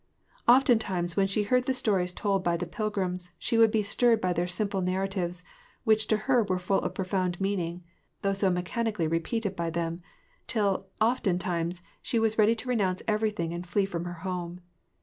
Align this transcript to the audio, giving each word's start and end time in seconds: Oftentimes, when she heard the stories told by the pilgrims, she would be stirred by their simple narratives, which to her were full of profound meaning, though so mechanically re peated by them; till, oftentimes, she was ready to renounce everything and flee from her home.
Oftentimes, 0.47 1.15
when 1.15 1.27
she 1.27 1.43
heard 1.43 1.67
the 1.67 1.75
stories 1.75 2.11
told 2.11 2.43
by 2.43 2.57
the 2.57 2.65
pilgrims, 2.65 3.29
she 3.37 3.55
would 3.55 3.69
be 3.69 3.83
stirred 3.83 4.19
by 4.19 4.33
their 4.33 4.47
simple 4.47 4.81
narratives, 4.81 5.43
which 5.83 6.07
to 6.07 6.17
her 6.25 6.41
were 6.41 6.57
full 6.57 6.79
of 6.81 6.95
profound 6.95 7.39
meaning, 7.39 7.83
though 8.23 8.33
so 8.33 8.49
mechanically 8.49 9.05
re 9.05 9.19
peated 9.19 9.55
by 9.55 9.69
them; 9.69 10.01
till, 10.47 10.87
oftentimes, 10.99 11.83
she 12.01 12.17
was 12.17 12.39
ready 12.39 12.55
to 12.55 12.67
renounce 12.69 13.03
everything 13.07 13.53
and 13.53 13.67
flee 13.67 13.85
from 13.85 14.05
her 14.05 14.13
home. 14.25 14.61